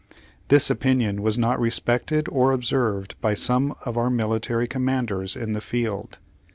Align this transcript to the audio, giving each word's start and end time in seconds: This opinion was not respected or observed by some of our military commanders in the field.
This 0.47 0.71
opinion 0.71 1.21
was 1.21 1.37
not 1.37 1.59
respected 1.59 2.27
or 2.29 2.53
observed 2.53 3.13
by 3.21 3.35
some 3.35 3.75
of 3.85 3.97
our 3.99 4.09
military 4.09 4.67
commanders 4.67 5.35
in 5.35 5.53
the 5.53 5.61
field. 5.61 6.17